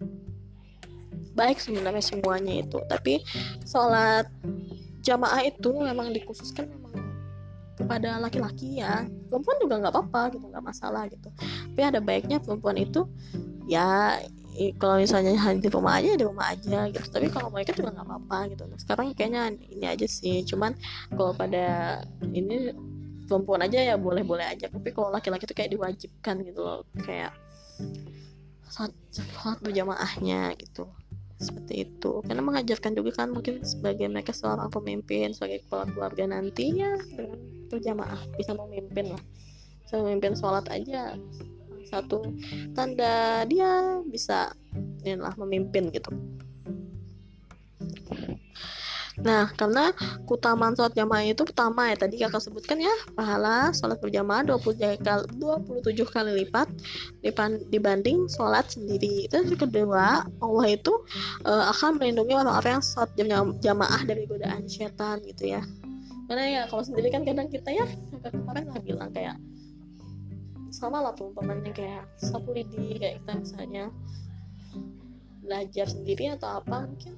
[1.34, 2.80] baik sebenarnya semuanya itu.
[2.90, 3.22] Tapi
[3.66, 4.30] sholat
[5.04, 6.94] jamaah itu memang dikhususkan memang
[7.74, 9.06] kepada laki-laki ya.
[9.28, 11.30] Perempuan juga nggak apa-apa gitu nggak masalah gitu.
[11.74, 13.10] Tapi ada baiknya perempuan itu
[13.66, 14.20] ya
[14.78, 17.08] kalau misalnya di rumah aja di rumah aja gitu.
[17.10, 18.64] Tapi kalau mereka juga nggak apa-apa gitu.
[18.70, 20.46] Nah, sekarang kayaknya ini aja sih.
[20.46, 20.78] Cuman
[21.18, 22.72] kalau pada ini
[23.26, 24.70] perempuan aja ya boleh-boleh aja.
[24.70, 26.86] Tapi kalau laki-laki itu kayak diwajibkan gitu loh.
[27.02, 27.34] Kayak
[28.70, 28.94] saat
[29.62, 30.90] berjamaahnya gitu
[31.44, 32.24] seperti itu.
[32.24, 38.22] Karena mengajarkan juga kan mungkin sebagai mereka seorang pemimpin sebagai kepala keluarga nantinya dengan berjamaah
[38.40, 39.24] bisa memimpin lah.
[39.84, 41.20] Bisa memimpin sholat aja
[41.94, 42.26] satu
[42.74, 44.50] tanda dia bisa
[45.06, 46.10] inilah memimpin gitu
[49.22, 49.94] Nah, karena
[50.26, 55.24] keutamaan sholat jamaah itu pertama ya tadi kakak sebutkan ya pahala sholat berjamaah 27 kali,
[55.38, 56.68] 27 kali lipat
[57.70, 59.30] dibanding sholat sendiri.
[59.30, 60.94] Terus kedua, Allah itu
[61.46, 63.12] uh, akan melindungi orang-orang yang sholat
[63.62, 65.62] jamaah dari godaan setan gitu ya.
[66.26, 67.86] Karena ya kalau sendiri kan kadang kita ya
[68.18, 69.38] kakak kemarin lah bilang kayak
[70.74, 73.86] sama lah umpamanya kayak sapu lidi kayak kita misalnya
[75.44, 77.14] belajar sendiri atau apa mungkin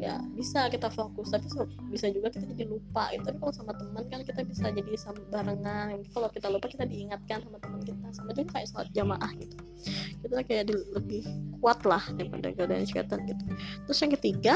[0.00, 1.48] ya bisa kita fokus tapi
[1.88, 3.24] bisa juga kita jadi lupa gitu.
[3.32, 7.40] tapi kalau sama teman kan kita bisa jadi sama barengan kalau kita lupa kita diingatkan
[7.40, 9.56] sama teman kita sama juga kayak sholat jamaah gitu
[10.20, 11.24] kita kayak lebih
[11.64, 13.44] kuat lah daripada godaan syaitan gitu
[13.88, 14.54] terus yang ketiga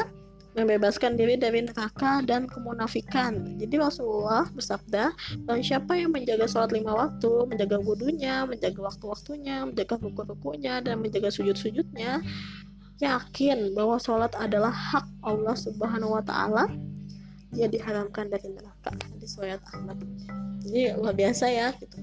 [0.55, 3.59] membebaskan diri dari neraka dan kemunafikan.
[3.59, 5.11] Jadi Rasulullah bersabda,
[5.51, 11.35] dan siapa yang menjaga sholat lima waktu, menjaga wudhunya, menjaga waktu-waktunya, menjaga ruku-rukunya, dan menjaga
[11.35, 12.23] sujud-sujudnya,
[13.03, 16.71] yakin bahwa sholat adalah hak Allah Subhanahu wa taala
[17.55, 19.99] dia diharamkan dari neraka di surat Ahmad.
[20.67, 21.99] Jadi luar biasa ya gitu.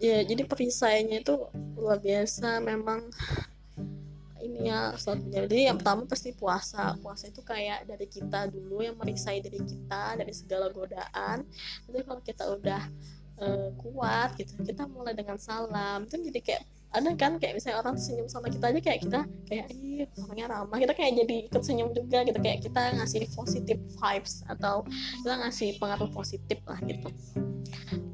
[0.00, 1.34] Ya jadi perisainya itu
[1.74, 3.10] luar biasa memang
[4.40, 6.94] ini ya sholat jadi yang pertama pasti puasa.
[7.02, 11.42] Puasa itu kayak dari kita dulu yang merisai dari kita dari segala godaan.
[11.90, 12.82] Jadi kalau kita udah
[13.40, 17.94] uh, kuat gitu kita mulai dengan salam itu jadi kayak ada kan kayak misalnya orang
[17.94, 20.78] senyum sama kita aja kayak kita kayak ih orangnya ramah.
[20.82, 24.82] Kita kayak jadi ikut senyum juga gitu kayak kita ngasih positif vibes atau
[25.22, 27.08] kita ngasih pengaruh positif lah gitu.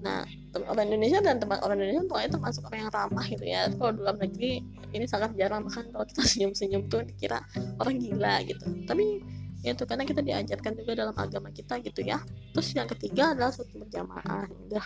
[0.05, 0.29] Nah
[0.69, 3.61] orang Indonesia dan tempat orang Indonesia pokoknya termasuk orang yang ramah gitu ya.
[3.73, 4.61] Kalau dalam negeri
[4.93, 7.41] ini sangat jarang bahkan kalau kita senyum-senyum tuh dikira
[7.81, 8.65] orang gila gitu.
[8.85, 9.25] Tapi
[9.65, 12.21] itu karena kita diajarkan juga dalam agama kita gitu ya.
[12.53, 14.45] Terus yang ketiga adalah sholat berjamaah.
[14.69, 14.83] Udah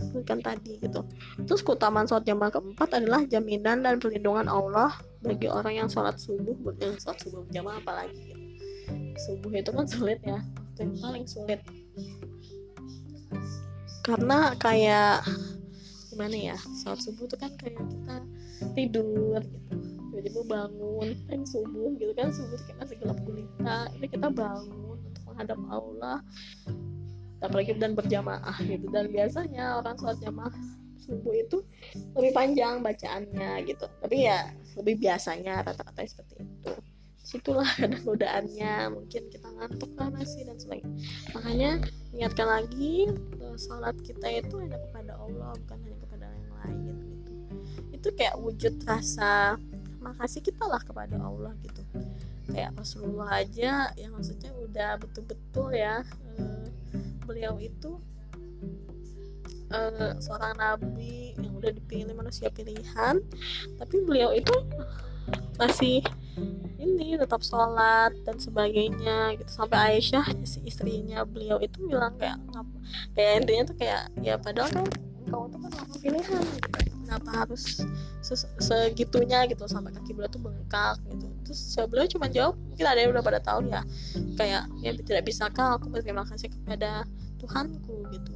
[0.00, 1.00] sebutkan tadi gitu.
[1.46, 6.56] Terus keutamaan sholat jamaah keempat adalah jaminan dan perlindungan Allah bagi orang yang sholat subuh
[6.82, 8.14] yang sholat subuh berjamaah apalagi.
[8.14, 8.42] Gitu.
[9.14, 10.42] subuh itu kan sulit ya
[10.74, 11.60] itu yang paling sulit.
[14.04, 15.24] Karena kayak
[16.12, 18.16] gimana ya sholat subuh itu kan kayak kita
[18.74, 23.78] tidur gitu tiba-tiba bangun kan subuh gitu kan subuh kayak masih gelap gulita.
[23.98, 26.18] Ini kita bangun untuk menghadap Allah.
[27.42, 28.86] Apalagi dan berjamaah gitu.
[28.94, 30.54] Dan biasanya orang sholat jamaah
[31.02, 31.58] subuh itu
[32.14, 33.90] lebih panjang bacaannya gitu.
[34.00, 36.72] Tapi ya lebih biasanya rata-rata seperti itu.
[37.26, 40.94] Situlah ada godaannya mungkin kita ngantuk lah masih dan sebagainya.
[41.34, 41.70] Makanya
[42.14, 43.10] ingatkan lagi
[43.58, 46.78] sholat kita itu hanya kepada Allah bukan hanya kepada yang lain
[47.10, 47.32] gitu.
[47.92, 49.58] Itu kayak wujud rasa
[50.14, 51.82] makasih kita lah kepada Allah gitu.
[52.46, 56.06] Kayak Rasulullah aja yang maksudnya udah betul-betul ya
[56.38, 56.66] uh,
[57.26, 57.98] beliau itu
[59.74, 63.18] uh, seorang nabi yang udah dipilih manusia pilihan.
[63.74, 64.54] Tapi beliau itu
[65.58, 66.04] masih
[66.78, 69.50] ini tetap sholat dan sebagainya gitu.
[69.50, 72.38] Sampai Aisyah si istrinya beliau itu bilang kayak
[73.18, 74.86] kayak intinya tuh kayak ya padahal kan
[75.26, 76.42] engkau tuh kan pilihan.
[76.44, 77.84] gitu kenapa harus
[78.56, 81.28] segitunya gitu sampai kaki beliau tuh bengkak gitu.
[81.44, 81.60] Terus
[81.92, 83.84] beliau cuma jawab mungkin ada yang udah pada tahu ya
[84.40, 87.04] kayak ya tidak bisakah aku berterima kasih kepada
[87.36, 88.34] Tuhanku gitu.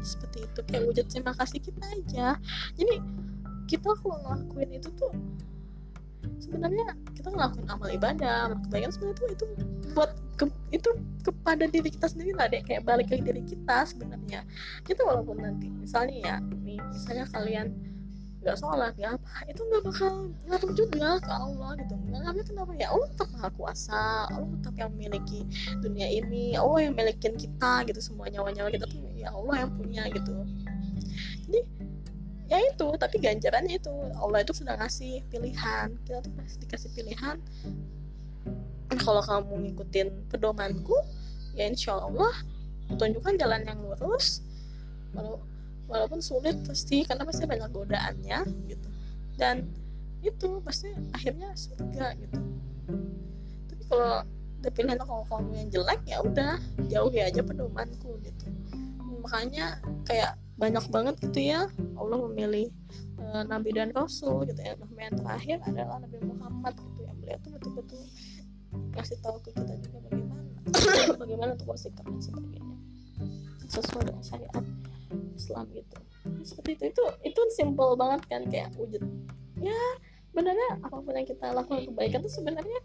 [0.00, 2.40] Seperti itu kayak wujud terima kasih kita aja.
[2.80, 2.96] Jadi
[3.68, 5.12] kita kalau ngelakuin itu tuh
[6.40, 9.44] sebenarnya kita ngelakuin amal ibadah amal kebaikan sebenarnya itu itu
[9.94, 14.46] buat ke, itu kepada diri kita sendiri lah deh kayak balik ke diri kita sebenarnya.
[14.86, 17.68] Kita walaupun nanti misalnya ya nih misalnya kalian
[18.40, 21.94] nggak sholat ya apa itu nggak bakal ngaruh juga ke Allah gitu.
[22.08, 22.72] Nggak kenapa?
[22.80, 24.00] Ya Allah tetap maha kuasa
[24.32, 25.44] Allah tetap yang memiliki
[25.84, 28.00] dunia ini Allah yang milikin kita gitu.
[28.00, 30.32] Semua nyawa nyawa kita tuh ya Allah yang punya gitu.
[31.44, 31.60] Jadi
[32.50, 35.94] ya itu tapi ganjarannya itu Allah itu sudah ngasih pilihan.
[36.02, 37.36] Kita tuh pasti dikasih pilihan
[38.98, 40.98] kalau kamu ngikutin pedomanku
[41.54, 42.34] ya insya Allah
[42.90, 44.42] tunjukkan jalan yang lurus.
[45.14, 45.38] Walau
[45.86, 48.88] walaupun sulit pasti karena pasti banyak godaannya gitu.
[49.38, 49.70] Dan
[50.26, 52.38] itu pasti akhirnya surga gitu.
[53.70, 54.26] Tapi kalau
[54.60, 56.58] ada pilihan kalau kamu yang jelek ya udah
[56.90, 58.46] jauhi aja pedomanku gitu.
[59.22, 61.64] Makanya kayak banyak banget gitu ya.
[61.96, 62.68] Allah memilih
[63.16, 64.76] uh, Nabi dan Rasul gitu ya.
[64.76, 67.12] Nabi yang terakhir adalah Nabi Muhammad gitu ya.
[67.16, 68.02] Beliau tuh betul-betul
[68.94, 70.44] kasih tahu ke kita juga bagaimana
[71.24, 72.76] bagaimana untuk bersikap dan sebagainya.
[73.72, 74.64] Sesuai dengan syariat
[75.32, 75.96] Islam gitu.
[76.44, 79.00] Seperti itu itu itu simple banget kan kayak wujud.
[79.56, 79.80] Ya
[80.30, 82.78] benernya apa pun yang kita lakukan kebaikan itu sebenarnya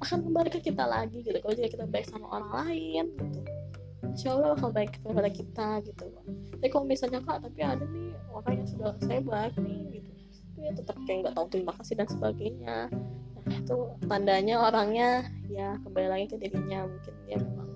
[0.00, 1.36] akan kembali ke kita lagi gitu.
[1.36, 3.40] Kalau jika kita baik sama orang lain gitu
[4.18, 6.10] insya Allah akan baik kepada kita gitu.
[6.58, 10.10] Tapi kalau misalnya kak tapi ada nih orang yang sudah saya baik nih gitu.
[10.10, 12.78] Tapi ya tetap kayak nggak tahu terima kasih dan sebagainya.
[13.46, 13.76] Nah itu
[14.10, 17.70] tandanya orangnya ya kembali lagi ke dirinya mungkin dia memang.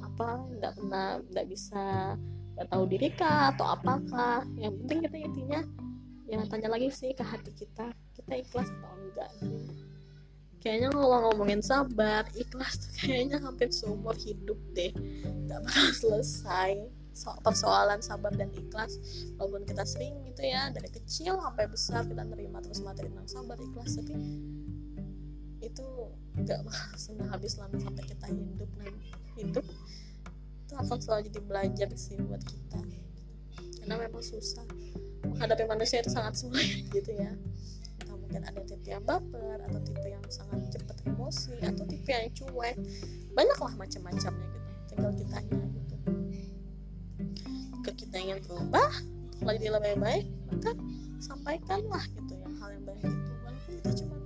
[0.00, 2.16] Apa nggak pernah nggak bisa
[2.56, 5.60] nggak tahu diri kah atau apakah yang penting kita intinya
[6.24, 7.92] ya tanya lagi sih ke hati kita.
[8.16, 9.28] Kita ikhlas atau enggak
[10.62, 14.94] kayaknya kalau ngomongin sabar ikhlas tuh kayaknya hampir seumur hidup deh.
[15.50, 16.78] Nggak bakal selesai
[17.12, 18.96] so persoalan sabar dan ikhlas.
[19.36, 23.58] Walaupun kita sering gitu ya dari kecil sampai besar kita nerima terus materi tentang sabar
[23.58, 23.98] ikhlas.
[23.98, 24.14] Tapi
[25.62, 25.86] itu
[26.38, 28.70] nggak bakal senang habis lama sampai kita hidup.
[29.34, 29.66] Hidup
[30.62, 32.80] itu akan selalu jadi belajar sih buat kita.
[33.82, 34.64] Karena memang susah
[35.26, 37.34] menghadapi manusia itu sangat sulit gitu ya
[38.32, 42.80] mungkin ada tipe yang baper atau tipe yang sangat cepat emosi atau tipe yang cuek.
[43.36, 45.96] Banyaklah macam-macamnya gitu tinggal kitanya gitu.
[47.76, 48.88] Jika kita ingin berubah
[49.44, 50.72] lagi lebih baik maka
[51.20, 53.32] sampaikanlah gitu yang hal yang baik itu.
[53.44, 54.16] Walaupun kita cuma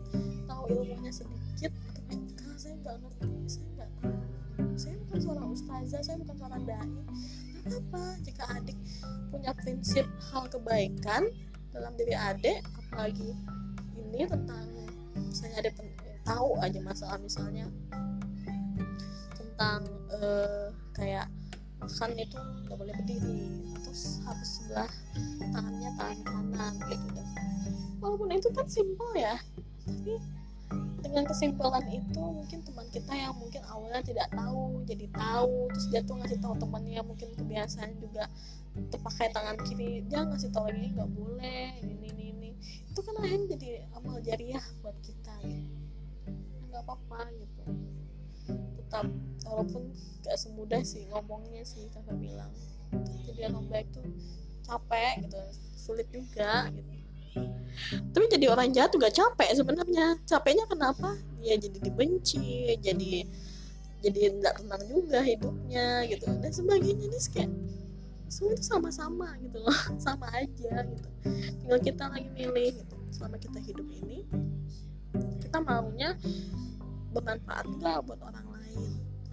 [0.46, 3.90] tahu ilmunya sedikit atau karena saya nggak ngerti saya nggak
[4.78, 6.90] saya bukan seorang ustazah saya bukan seorang dai.
[7.74, 8.78] Apa jika adik
[9.34, 11.26] punya prinsip hal kebaikan
[11.74, 13.34] dalam diri adik apalagi
[14.10, 14.66] ini tentang
[15.32, 15.70] saya ada
[16.26, 17.66] tahu aja masalah misalnya
[19.36, 21.30] tentang uh, kayak
[21.80, 23.40] makan itu nggak boleh berdiri
[23.84, 24.90] terus harus sebelah
[25.54, 27.06] tangannya tangan kanan gitu.
[27.14, 27.26] Dan
[28.00, 29.36] walaupun itu kan simpel ya
[29.86, 30.18] tapi
[31.06, 36.00] dengan kesimpulan itu mungkin teman kita yang mungkin awalnya tidak tahu jadi tahu terus dia
[36.02, 38.26] tuh ngasih tahu temannya mungkin kebiasaan juga
[38.90, 43.46] terpakai tangan kiri dia ngasih tahu lagi nggak boleh ini ini ini itu kan akhirnya
[43.56, 45.60] jadi amal jariah buat kita ya.
[46.70, 47.64] Nggak apa-apa gitu.
[48.82, 49.06] Tetap
[49.46, 49.90] walaupun
[50.26, 52.52] gak semudah sih ngomongnya sih kakak bilang.
[53.26, 54.06] Jadi orang baik tuh
[54.66, 55.40] capek gitu
[55.76, 56.92] sulit juga gitu.
[57.86, 60.16] Tapi jadi orang jahat juga capek sebenarnya.
[60.24, 61.14] Capeknya kenapa?
[61.44, 63.28] Ya jadi dibenci jadi
[64.00, 66.26] jadi tidak tenang juga hidupnya gitu.
[66.40, 67.06] Dan sebagainya.
[67.06, 67.50] Nih kayak
[68.26, 69.78] semua itu sama-sama gitu loh.
[70.04, 71.08] Sama aja gitu.
[71.62, 74.26] Tinggal kita lagi milih gitu selama kita hidup ini
[75.40, 76.12] kita maunya
[77.16, 78.80] bermanfaat nggak buat orang lain?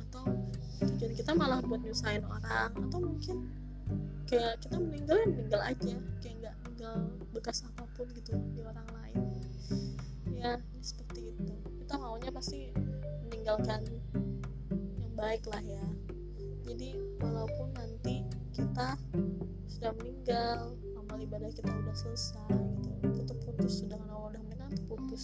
[0.07, 0.23] Atau
[0.79, 2.71] tujuan kita malah buat nyusahin orang?
[2.71, 3.49] Atau mungkin
[4.29, 5.93] kayak kita meninggal ya meninggal aja.
[6.23, 6.95] Kayak nggak tinggal
[7.35, 9.23] bekas apa pun gitu di orang lain.
[10.31, 11.53] Ya seperti itu.
[11.83, 12.71] Kita maunya pasti
[13.27, 13.83] meninggalkan
[15.01, 15.83] yang baik lah ya
[16.63, 18.23] jadi walaupun nanti
[18.55, 18.95] kita
[19.67, 25.23] sudah meninggal amal ibadah kita udah selesai gitu itu putus sudah udah meninggal itu putus.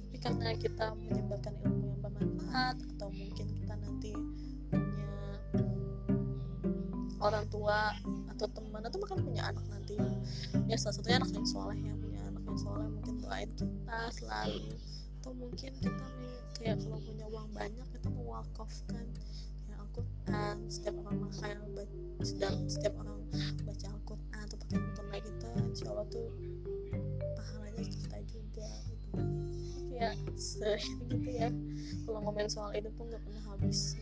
[0.00, 4.10] Tapi karena kita menyebarkan ilmu yang bermanfaat atau mungkin kita nanti
[4.72, 5.12] punya
[7.20, 7.94] orang tua
[8.32, 9.94] atau teman atau bahkan punya anak nanti
[10.66, 14.72] ya salah satunya anak yang soleh yang punya anak yang soleh mungkin doain kita selalu.
[15.20, 19.04] Atau mungkin kita nih kayak kalau punya uang banyak kita mewakafkan
[19.90, 21.56] Al-Quran setiap orang makan
[22.22, 23.18] sedang setiap orang
[23.66, 26.28] baca Al-Quran atau pakai mukena kita insya Allah tuh
[27.34, 29.18] pahalanya kita juga gitu.
[29.90, 30.10] Ya
[31.10, 31.50] gitu ya.
[32.06, 33.98] Kalau ngomongin soal itu tuh nggak pernah habis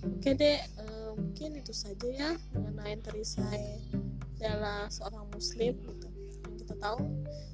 [0.00, 3.76] oke deh uh, mungkin itu saja ya mengenai terisai
[4.40, 6.08] adalah seorang muslim gitu.
[6.48, 6.98] Yang kita tahu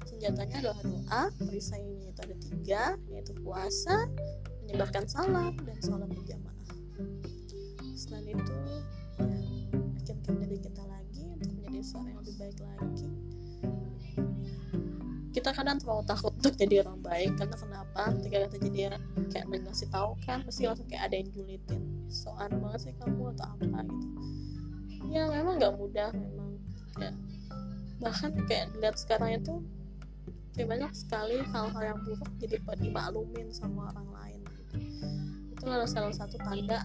[0.07, 4.07] senjatanya adalah doa perisainya itu ada tiga yaitu puasa
[4.63, 6.56] menyebarkan salam dan salam berjamaah
[7.97, 8.53] selain itu
[9.17, 9.27] ya
[10.27, 13.09] yakinkan diri kita lagi untuk menjadi seorang yang lebih baik lagi
[15.37, 18.79] kita kadang terlalu takut untuk jadi orang baik karena kenapa ketika kita jadi
[19.29, 23.45] kayak ngasih tahu kan pasti langsung kayak ada yang julitin soal banget sih kamu atau
[23.53, 24.07] apa gitu
[25.13, 26.49] ya memang nggak mudah memang
[26.97, 27.11] ya
[28.01, 29.61] bahkan kayak lihat sekarang itu
[30.57, 34.16] kayak banyak sekali hal-hal yang buruk jadi dimaklumin sama orang lain.
[35.67, 36.79] Itu adalah salah satu tanda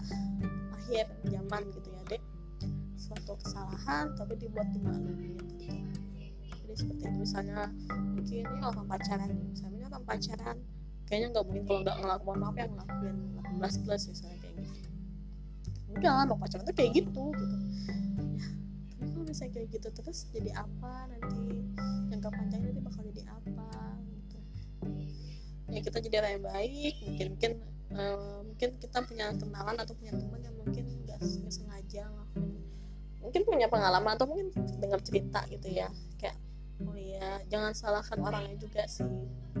[0.75, 2.19] akhir zaman gitu ya dek.
[2.99, 5.71] Suatu kesalahan tapi dibuat dimaklumin gitu.
[6.51, 9.31] jadi seperti itu misalnya mungkin ini orang pacaran.
[9.55, 10.57] Misalnya orang pacaran
[11.07, 13.15] kayaknya nggak mungkin kalau nggak ngelakuin maaf yang ngelakuin
[13.55, 14.89] 18 plus misalnya kayak gitu.
[15.95, 17.55] Udah mau pacaran tuh kayak gitu gitu.
[17.55, 21.71] Ya tapi kalau misalnya kayak gitu terus jadi apa nanti?
[22.11, 23.67] Jangka panjangnya nanti bakal jadi apa
[24.11, 24.37] gitu.
[25.71, 27.53] Ya kita jadi orang yang baik mungkin mungkin
[27.91, 31.19] uh, mungkin kita punya kenalan atau punya teman yang mungkin nggak
[31.51, 32.63] sengaja ngelakuin
[33.23, 34.51] mungkin punya pengalaman atau mungkin
[34.83, 35.87] dengar cerita gitu ya.
[36.19, 36.35] Kayak
[36.83, 39.07] oh iya jangan salahkan orangnya juga sih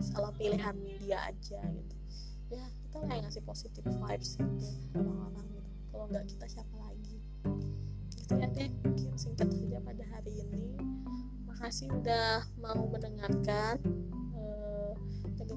[0.03, 1.95] salah pilihan dia aja gitu.
[2.51, 4.67] Ya kita lah yang ngasih positif vibes gitu
[4.99, 5.71] orang-orang gitu.
[5.89, 7.17] Kalau nggak kita siapa lagi?
[8.19, 10.75] Gitu ya deh mungkin singkat saja pada hari ini.
[11.47, 13.79] Makasih udah mau mendengarkan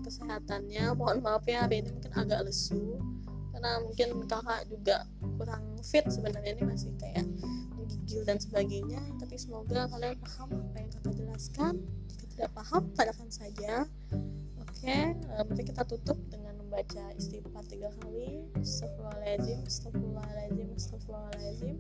[0.06, 0.94] kesehatannya.
[0.94, 3.02] Mohon maaf ya hari ini mungkin agak lesu.
[3.50, 4.96] Karena mungkin kakak juga
[5.36, 7.26] kurang fit sebenarnya ini masih kayak
[7.74, 9.02] menggigil dan sebagainya.
[9.18, 11.74] Tapi semoga kalian paham apa yang kakak jelaskan.
[12.06, 13.72] Jika tidak paham tanyakan saja.
[14.76, 15.16] Oke okay,
[15.48, 18.44] mari kita tutup dengan membaca istighfar tiga kali.
[18.60, 21.76] Astagfirullahaladzim Astagfirullahaladzim Astagfirullahaladzim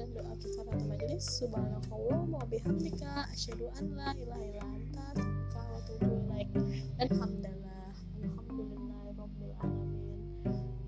[0.00, 5.60] dan doa kita pada majelis Subhanallah wa bihamdika asyhadu an la ilaha illa anta astaghfiruka
[5.60, 6.54] wa atubu baik.
[7.02, 7.90] Alhamdulillah
[8.22, 10.22] alhamdulillah ya rabbil alamin.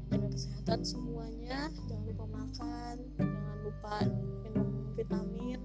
[0.07, 1.66] Jaga kesehatan semuanya.
[1.90, 3.94] Jangan lupa makan jangan lupa
[4.46, 5.59] minum vitamin.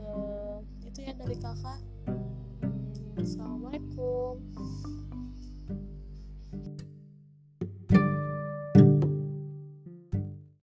[0.00, 1.80] Uh, itu ya dari kakak.
[2.08, 4.40] Hmm, Assalamualaikum.